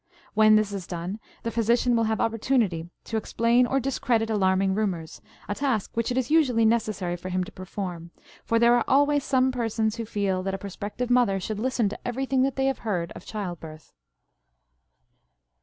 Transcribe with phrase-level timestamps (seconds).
[0.33, 5.21] When this is done the physician will have opportunity to explain or discredit alarming rumors,
[5.47, 8.09] a task which it is usually necessary for him to perform,
[8.43, 11.99] for there are always some persons who feel that a prospective mother should listen to
[12.07, 13.93] everything that they have heard of childbirth.